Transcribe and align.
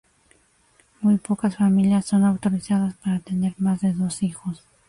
Muy 1.01 1.19
pocas 1.19 1.57
familias 1.57 2.05
son 2.07 2.23
autorizadas 2.25 2.95
para 3.03 3.19
tener 3.19 3.53
más 3.59 3.81
de 3.81 3.93
dos 3.93 4.23
hijos. 4.23 4.63